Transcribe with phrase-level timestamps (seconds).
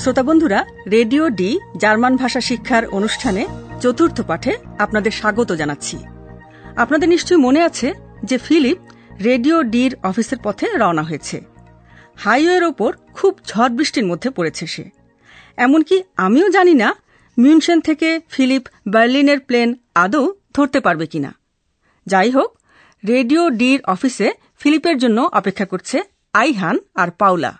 [0.00, 3.42] শ্রোতা বন্ধুরা, radio D, German ভাষা শিক্ষার অনুষ্ঠানে
[3.80, 5.96] চতুর্থ পাঠে আপনাদের স্বাগত জানাচ্ছি।
[6.76, 8.78] আপনাদের নিশ্চয়ই মনে আছে যে ফিলিপ
[9.24, 11.36] রেডিও ডির অফিসের পথে রওনা হয়েছে।
[12.16, 14.84] হাইওয়ের ওপর খুব ঝড় বৃষ্টির মধ্যে পড়েছে সে।
[15.56, 16.94] এমনকি আমিও জানি না
[17.38, 21.30] মিউনশন থেকে ফিলিপ বার্লিনের প্লেন আদৌ ধরতে পারবে কিনা।
[22.06, 22.50] যাই হোক,
[23.08, 24.28] রেডিও ডির অফিসে
[24.58, 25.96] ফিলিপের জন্য অপেক্ষা করছে
[26.32, 27.52] আইহান আর পাওলা।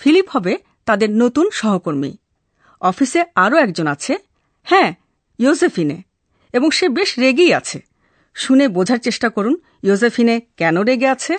[0.00, 0.52] ফিলিপ হবে
[0.86, 2.16] তাদের নতুন সহকর্মী।
[2.80, 4.18] অফিসে আরও একজন আছে।
[4.62, 4.94] হ্যাঁ
[5.38, 6.02] ইউজেফিনে
[6.52, 7.82] এবং সে বেশ রেগেই আছে।
[8.34, 11.38] শুনে বোঝার চেষ্টা করুন ইউজেফিনে কেন রেগে আছে?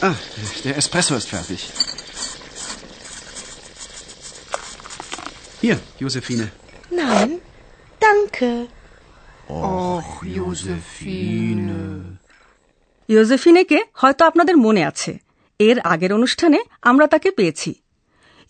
[0.00, 0.14] Ah,
[0.64, 1.60] der Espresso ist fertig.
[5.60, 6.50] Hier, Josephine.
[6.92, 7.40] Nein,
[8.00, 8.50] danke.
[9.48, 11.78] Och, Josephine.
[13.08, 15.12] ইয়োজেফিনেকে হয়তো আপনাদের মনে আছে
[15.60, 17.70] এর আগের অনুষ্ঠানে আমরা তাকে পেয়েছি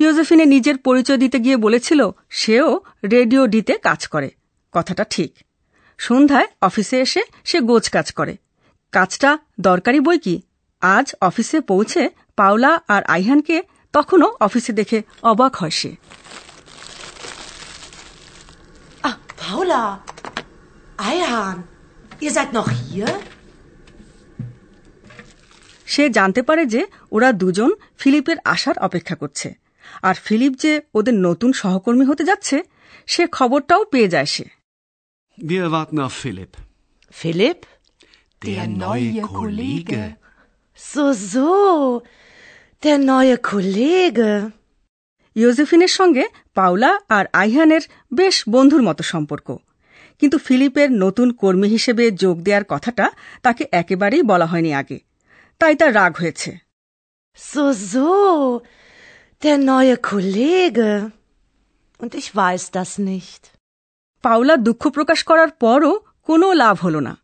[0.00, 2.00] ইয়োজেফিনে নিজের পরিচয় দিতে গিয়ে বলেছিল
[2.30, 2.68] সেও
[3.12, 4.28] রেডিও ডিতে কাজ করে
[4.74, 5.30] কথাটা ঠিক
[5.98, 8.34] সন্ধ্যায় অফিসে এসে সে গোছ কাজ করে
[8.92, 10.34] কাজটা দরকারি বই কি
[10.82, 12.02] আজ অফিসে পৌঁছে
[12.36, 13.56] পাওলা আর আইহানকে
[13.94, 15.90] তখনও অফিসে দেখে অবাক হয় সে
[19.02, 19.82] Ach, Paula.
[21.00, 21.58] Eihahn.
[22.20, 23.08] Ihr seid noch hier?
[25.86, 26.82] সে জানতে পারে যে
[27.12, 29.48] ওরা দুজন ফিলিপের আসার অপেক্ষা করছে
[30.02, 32.56] আর ফিলিপ যে ওদের নতুন সহকর্মী হতে যাচ্ছে
[33.08, 34.44] সে খবরটাও পেয়ে যায় সে
[35.38, 36.52] Wir warten auf Philipp.
[37.12, 37.60] Philipp?
[38.42, 40.02] Der neue Kollege.
[40.78, 42.02] So, so.
[42.82, 44.32] Der neue Kollege.
[45.36, 46.24] ইয়োজেফিনের সঙ্গে
[46.56, 49.48] পাওলা আর আইহানের বেশ বন্ধুর মতো সম্পর্ক
[50.22, 53.06] কিন্তু ফিলিপের নতুন কর্মী হিসেবে যোগ দেওয়ার কথাটা
[53.42, 54.98] তাকে একেবারেই বলা হয়নি আগে
[55.60, 56.50] তাই তার রাগ হয়েছে
[57.38, 58.08] So, so.
[59.42, 60.90] Der neue Kollege.
[62.00, 63.42] Und ich weiß das nicht.
[64.24, 65.92] Paula দুঃখ প্রকাশ করার পরও
[66.28, 67.14] কোনো লাভ হল না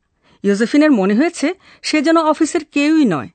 [0.44, 1.48] ইয়োজেফিনের মনে হয়েছে
[1.82, 3.30] সে যেন অফিসের কেউই নয়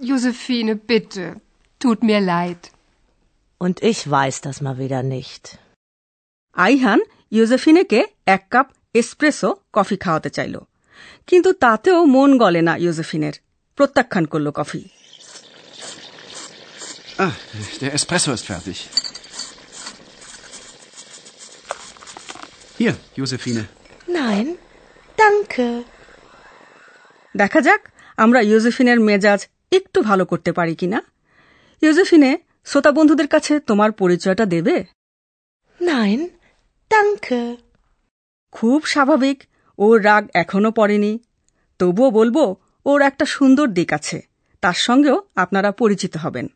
[0.00, 1.40] Josephine, bitte.
[1.80, 2.70] Tut mir leid.
[3.60, 5.44] Und ich weiß das mal wieder nicht.
[6.56, 7.00] Ayhan
[7.36, 8.00] ইয়োজেফিনেকে
[8.34, 8.66] এক কাপ
[9.00, 10.54] এসপ্রেসো কফি খাওয়াতে চাইল
[11.28, 13.34] কিন্তু তাতেও মন গলে না ইয়োজেফিনের
[13.78, 14.82] প্রত্যাখ্যান করল coffee
[17.18, 17.34] Ah,
[17.80, 18.78] der Espresso ist fertig.
[22.78, 23.62] Hier, Josephine.
[24.18, 24.46] Nein,
[25.18, 25.68] danke.
[27.34, 27.80] দেখা যাক
[28.18, 29.40] আমরা ইয়োজেফিনের মেজাজ
[29.71, 31.01] একটু ভালো করতে পারি কিনা?
[31.81, 34.85] ইয়োজেফিনে শ্রোতা বন্ধুদের কাছে তোমার পরিচয়টা দেবে?
[36.89, 37.55] danke.
[38.51, 39.43] খুব স্বাভাবিক
[39.77, 41.19] ওর রাগ এখনও পড়েনি।
[41.79, 44.27] তবুও বলব ওর একটা সুন্দর দিক আছে।
[44.61, 46.47] তার সঙ্গেও আপনারা পরিচিত হবেন।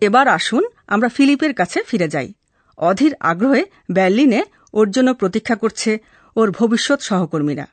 [0.00, 2.32] এবার আসুন আমরা ফিলিপের কাছে ফিরে যাই।
[2.78, 5.98] অধীর আগ্রহে বার্লিনে ওর জন্য প্রতীক্ষা করছে
[6.36, 7.66] ওর ভবিষ্যৎ সহকর্মীরা।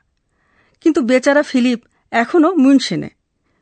[0.80, 1.80] কিন্তু বেচারা ফিলিপ
[2.10, 3.10] এখনও মুনশেনে।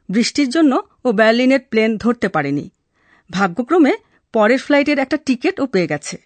[0.08, 2.70] বৃষ্টির জন্য ও বার্লিনের প্লেন ধরতে পারেনি।
[3.30, 3.92] ভাগ্যক্রমে
[4.32, 6.22] পরের ফ্লাইটের একটা টিকিটও পেয়ে গেছে।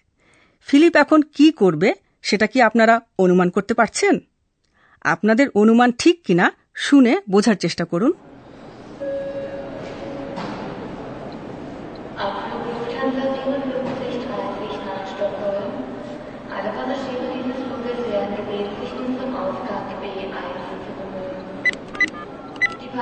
[0.67, 4.19] ফিলিপ এখন কি করবে সেটা কি আপনারা অনুমান করতে পারছেন?
[5.01, 8.13] আপনাদের অনুমান ঠিক কিনা শুনে বোঝার চেষ্টা করুন।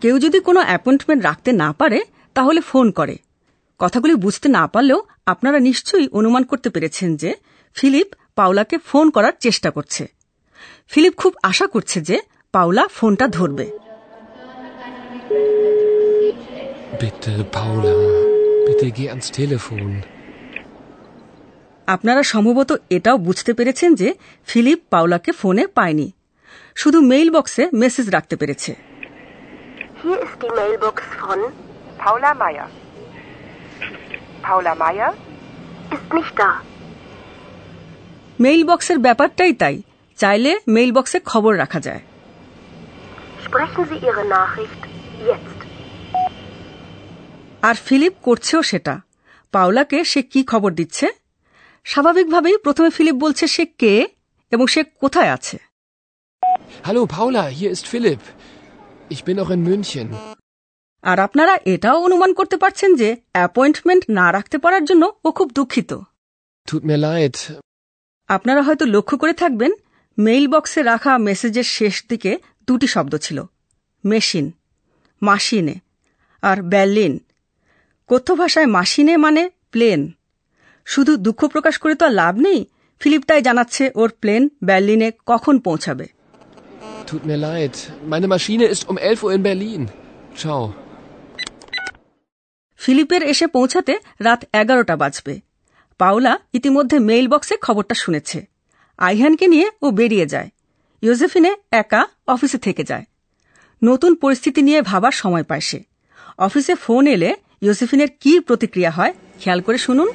[0.00, 2.00] কেউ যদি কোনো অ্যাপয়েন্টমেন্ট রাখতে না পারে
[2.34, 3.18] তাহলে ফোন করে।
[3.78, 7.34] কথাগুলি বুঝতে না পারলেও আপনারা নিশ্চয়ই অনুমান করতে পেরেছেন যে
[7.74, 10.12] ফিলিপ পাওলাকে ফোন করার চেষ্টা করছে।
[10.88, 12.20] ফিলিপ খুব আশা করছে যে
[12.52, 13.66] পাওলা ফোনটা ধরবে.
[21.86, 24.14] আপনারা সম্ভবত এটাও বুঝতে পেরেছেন যে
[24.46, 26.12] ফিলিপ পাওলাকে ফোনে পায়নি।
[26.74, 28.87] শুধু মেইল বক্সে মেসেজ রাখতে পেরেছে।
[30.40, 31.38] Die Mailbox von
[31.98, 32.68] Paula Meier.
[34.42, 35.10] Paula Meier?
[35.90, 36.50] ist nicht da.
[38.38, 39.76] Mail বক্সের ব্যাপারটাই তাই
[40.18, 42.02] চাইলে মেইল বক্সে খবর রাখা যায়
[43.44, 44.82] Sprechen Sie Ihre Nachricht
[45.28, 45.58] jetzt.
[47.62, 48.94] আর ফিলিপ করছেও সেটা
[49.54, 51.06] পাওলাকে সে কি খবর দিচ্ছে
[51.86, 53.94] স্বাভাবিকভাবেই প্রথমে ফিলিপ বলছে সে কে
[54.52, 55.56] এবং সে কোথায় আছে
[56.84, 58.22] Hallo, Paula, hier ist Philipp.
[59.10, 60.06] Ich bin noch in München.
[61.04, 65.90] আর আপনারা এটাও অনুমান করতে পারছেন যে অ্যাপয়েন্টমেন্ট না রাখতে পারার জন্য ও খুব দুঃখিত।
[66.68, 67.36] Tut mir leid.
[68.28, 69.72] আপনারা হয়তো লক্ষ্য করে থাকবেন
[70.18, 72.32] মেইল বক্সে রাখা মেসেজের শেষ দিকে
[72.66, 73.38] দুটি শব্দ ছিল।
[74.04, 74.46] মেশিন
[75.22, 75.76] মাসিনে
[76.42, 77.14] আর ব্যালিন
[78.10, 80.00] কথ্য ভাষায় মাসিনে মানে প্লেন
[80.86, 82.60] শুধু দুঃখ প্রকাশ করে তো আর লাভ নেই
[83.00, 86.06] ফিলিপ তাই জানাচ্ছে ওর প্লেন বার্লিনে কখন পৌঁছাবে।
[87.10, 87.74] Tut mir leid.
[88.12, 89.86] Meine Maschine ist um 11 Uhr in Berlin.
[90.38, 90.72] Ciao.
[92.76, 95.40] ফিলিপের এসে পৌঁছাতে রাত এগারোটা বাজবে।
[95.98, 98.46] পাওলা ইতিমধ্যে মেইল বক্সে খবরটা শুনেছে।
[98.98, 100.50] আইহানকে নিয়ে ও বেরিয়ে যায়।
[101.02, 103.04] ইয়োজেফিনে একা অফিসে থেকে যায়।
[103.84, 105.82] নতুন পরিস্থিতি নিয়ে ভাবার সময় পায় সে।
[106.38, 110.08] অফিসে ফোন এলে ইয়োসেফিনের কি প্রতিক্রিয়া হয় খেয়াল করে শুনুন।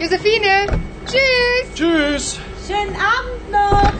[0.00, 0.80] Josephine!
[1.06, 1.74] Tschüss!
[1.74, 2.38] Tschüss.
[2.64, 3.92] Schönen Abend noch.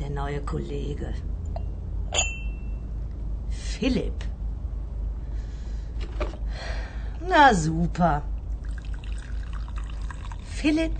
[0.00, 1.12] Der neue Kollege.
[3.50, 4.24] Philipp.
[7.28, 8.22] Na super.
[10.46, 10.94] Philipp,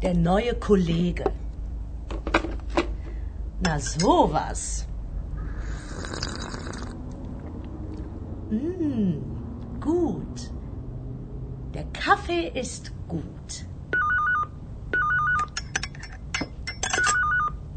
[0.00, 1.24] der neue Kollege.
[3.78, 4.86] Sowas.
[8.50, 9.20] Mm,
[9.80, 10.50] gut.
[11.74, 13.66] Der Kaffee ist gut.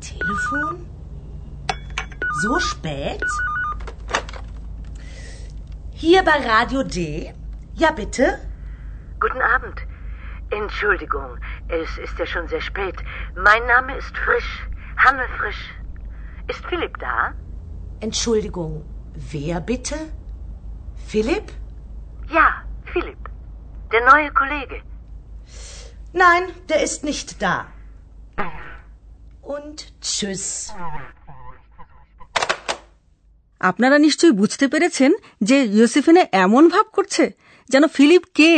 [0.01, 0.85] Telefon?
[2.41, 3.23] So spät?
[5.91, 7.33] Hier bei Radio D?
[7.73, 8.39] Ja, bitte?
[9.19, 9.81] Guten Abend.
[10.51, 11.37] Entschuldigung,
[11.67, 12.95] es ist ja schon sehr spät.
[13.35, 14.67] Mein Name ist Frisch.
[14.97, 15.73] Hanne Frisch.
[16.51, 17.15] Ist Philipp da?
[17.99, 18.73] Entschuldigung,
[19.31, 19.97] wer bitte?
[21.11, 21.47] Philipp?
[22.37, 22.47] Ja,
[22.93, 23.21] Philipp.
[23.91, 24.77] Der neue Kollege.
[26.13, 27.55] Nein, der ist nicht da.
[29.53, 30.45] Und tschüss.
[33.69, 35.11] আপনারা নিশ্চয়ই বুঝতে পেরেছেন
[35.49, 37.25] যে ইয়োসেফিনে এমন ভাব করছে
[37.71, 38.51] যেন Philip কে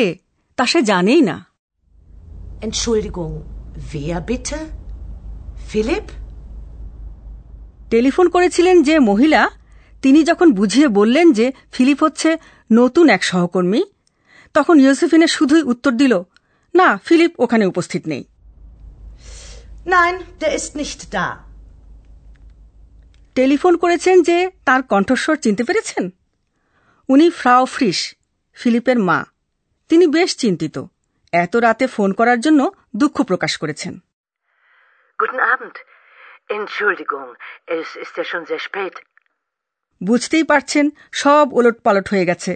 [0.57, 1.37] তা সে জানেই না
[2.67, 3.33] Entschuldigung,
[3.91, 4.57] wer bitte?
[5.69, 6.07] Philipp?
[7.87, 9.41] Telephone করেছিলেন যে মহিলা
[10.03, 12.29] তিনি যখন বুঝিয়ে বললেন যে ফিলিপ হচ্ছে
[12.69, 13.81] নতুন এক সহকর্মী
[14.55, 16.13] তখন ইয়োসেফিনে শুধুই উত্তর দিল
[16.73, 18.23] না ফিলিপ ওখানে উপস্থিত নেই
[19.87, 21.25] Nein, der ist nicht da.
[23.35, 26.03] Telephone করেছেন যে তার কণ্ঠস্বর চিনতে পেরেছেন
[27.09, 27.99] উনি ফ্রাও ফ্রিস
[28.57, 29.19] ফিলিপের মা
[29.89, 30.75] তিনি বেশ চিন্তিত
[31.33, 32.61] এত রাতে ফোন করার জন্য
[32.95, 33.93] দুঃখ প্রকাশ করেছেন
[35.19, 35.75] Guten Abend.
[36.49, 37.29] Entschuldigung,
[37.67, 38.95] es ist ja schon sehr spät.
[40.01, 42.53] বুঝতেই পারছেন সব ওলট পালট হয়ে গেছে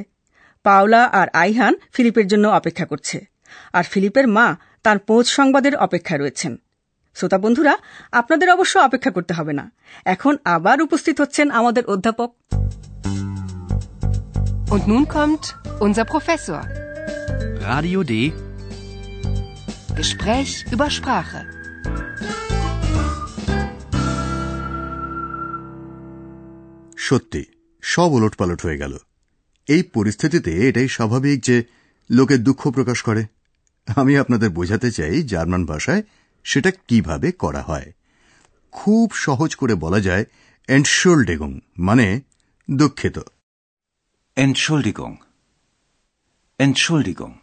[0.65, 3.17] পাওলা আর আইহান ফিলিপের জন্য অপেক্ষা করছে
[3.73, 4.47] আর ফিলিপের মা
[4.85, 6.53] তার পৌঁছ সংবাদের অপেক্ষায় রয়েছেন
[7.15, 7.73] শ্রোতা বন্ধুরা
[8.13, 9.65] আপনাদের অবশ্য অপেক্ষা করতে হবে না
[10.05, 12.29] এখন আবার উপস্থিত হচ্ছেন আমাদের অধ্যাপক
[14.73, 15.43] Und nun kommt
[15.81, 16.59] unser Professor.
[17.61, 18.13] Radio D.
[19.95, 21.41] Gespräch über Sprache.
[27.11, 27.41] সত্যি
[27.83, 28.93] সব ওলটপালট হয়ে গেল
[29.67, 31.57] এই পরিস্থিতিতে এটাই স্বাভাবিক যে
[32.09, 33.23] লোকে দুঃখ প্রকাশ করে
[33.87, 36.03] আমি আপনাদের বোঝাতে চাই জার্মান ভাষায়
[36.45, 37.87] সেটা কীভাবে করা হয়
[38.73, 40.25] খুব সহজ করে বলা যায়
[40.69, 42.07] এন্ডশোল্ডেগুং মানে
[42.69, 43.17] দুঃখিত
[44.37, 45.15] Entschuldigung.
[46.59, 47.33] Entschuldigung.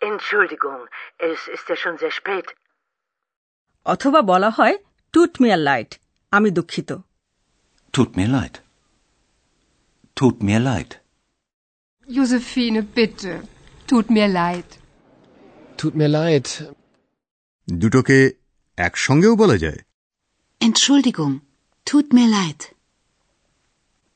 [0.00, 0.80] Entschuldigung,
[1.20, 2.46] es ist ja schon sehr spät.
[3.86, 4.74] অথবা বলা হয়
[5.14, 5.90] টুট মিয়ার লাইট
[6.32, 6.90] আমি দুঃখিত
[7.92, 8.54] Tut mir leid.
[10.14, 10.90] Tut mir leid.
[12.16, 13.32] Josephine, bitte.
[13.88, 14.68] Tut mir leid.
[15.78, 16.46] Tut mir leid.
[17.82, 18.18] দুটোকে
[18.86, 19.80] একসঙ্গেও বলা যায়
[20.66, 21.34] Entschuldigung.
[21.88, 22.60] Tut mir leid.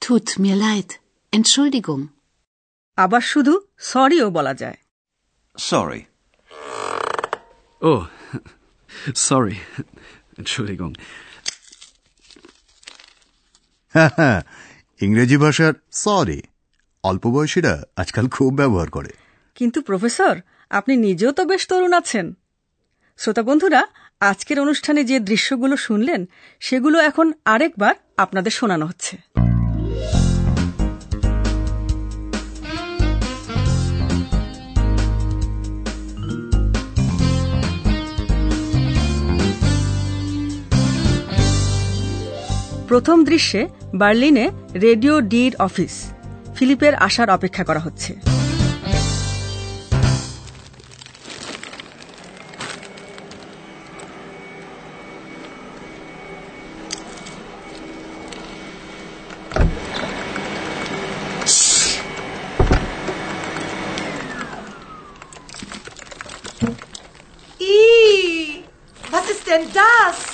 [0.04, 0.90] Tut mir leid.
[1.36, 2.02] Entschuldigung.
[2.96, 3.54] আবার শুধু
[3.90, 4.78] সরিও বলা যায়
[5.70, 6.02] Sorry.
[7.90, 8.02] Oh,
[9.28, 9.56] sorry.
[10.40, 10.92] Entschuldigung.
[13.94, 14.42] হ্যাঁ হ্যাঁ
[15.00, 16.42] ইংরেজি ভাষার সরি
[17.02, 19.08] অল্প বয়সীরা আজকাল খুব ব্যবহার করে।
[19.54, 22.34] কিন্তু প্রফেসর, আপনি নিজেও তো বেশ তরুণ আছেন।
[23.18, 23.86] শ্রোতা বন্ধুরা,
[24.20, 26.28] আজকের অনুষ্ঠানে যে দৃশ্যগুলো শুনলেন,
[26.60, 29.16] সেগুলো এখন আরেকবার আপনাদের শোনানো হচ্ছে।
[42.94, 43.60] প্রথম দৃশ্যে
[43.94, 44.46] বার্লিনে
[44.80, 45.94] রেডিও ডির অফিস
[46.56, 48.12] ফিলিপের আসার অপেক্ষা করা হচ্ছে
[69.12, 70.33] was ist denn das?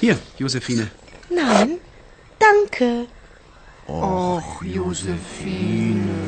[0.00, 0.86] Hier, Josephine.
[1.30, 1.68] Nein,
[2.38, 3.06] danke.
[3.86, 6.18] Och, Josephine.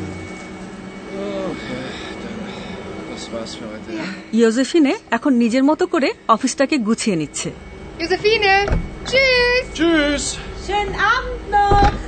[3.13, 3.91] Das war's für heute.
[4.39, 7.49] ইয়োজেফিনে এখন নিজের মতো করে অফিসটাকে গুছিয়ে নিচ্ছে
[8.03, 8.55] Josephine,
[9.09, 9.65] tschüss.
[9.77, 10.25] Tschüss.
[10.67, 12.00] Schönen Abend noch.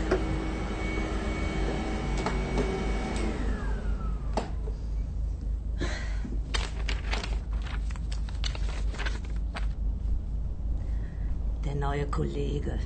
[11.93, 12.79] Neue Kollege.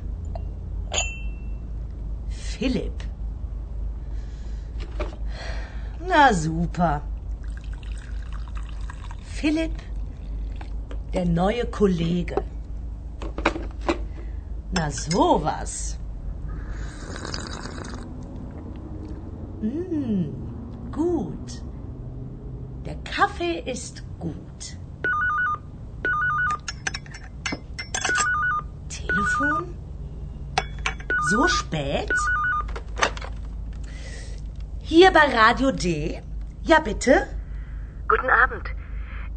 [2.29, 3.05] Philipp.
[6.09, 7.03] Na super.
[9.23, 9.77] Philipp,
[11.15, 12.37] der neue Kollege.
[14.73, 15.99] Na sowas.
[19.63, 20.25] Mm,
[20.91, 21.63] gut.
[22.85, 24.46] Der Kaffee ist gut.
[29.37, 29.75] Telefon?
[31.31, 32.13] So spät?
[34.81, 36.23] Hier bei Radio D?
[36.63, 37.27] Ja, bitte?
[38.09, 38.71] Guten Abend.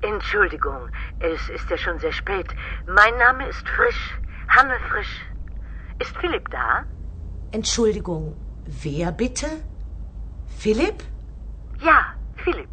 [0.01, 0.89] Entschuldigung,
[1.19, 2.47] es ist ja schon sehr spät.
[2.87, 5.21] Mein Name ist Frisch, Hanne Frisch.
[5.99, 6.83] Ist Philipp da?
[7.51, 9.47] Entschuldigung, wer bitte?
[10.57, 11.03] Philipp?
[11.81, 12.13] Ja,
[12.43, 12.69] Philipp.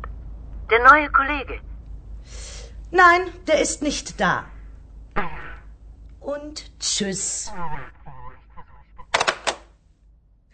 [0.71, 1.61] Der neue Kollege.
[2.91, 4.45] Nein, der ist nicht da.
[6.27, 7.23] Und tschüss.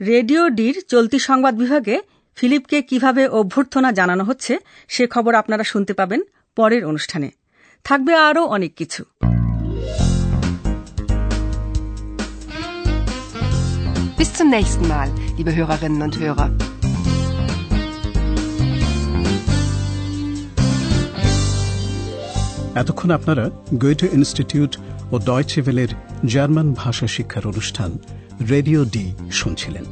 [0.01, 1.97] Radio ডির চলতি সংবাদ বিভাগে
[2.39, 4.55] ফিলিপকে কীভাবে অভ্যর্থনা জানানো হচ্ছে
[4.89, 6.21] সে খবর আপনারা শুনতে পাবেন
[6.57, 7.29] পরের অনুষ্ঠানে
[7.85, 9.03] থাকবে আরও অনেক কিছু
[14.19, 16.51] Bis zum nächsten Mal, liebe Hörerinnen und Hörer.
[22.83, 24.73] এতক্ষণ আপনারা গোয়েটে ইনস্টিটিউট
[25.13, 25.89] ও ডয়চে ভেলের
[26.27, 27.99] জার্মান ভাষা শিক্ষার অনুষ্ঠান
[28.51, 29.85] রেডিও ডি শুনছিলেন.